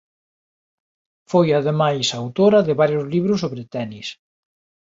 [1.31, 4.07] Foi ademais autora de varios libros sobre tenis.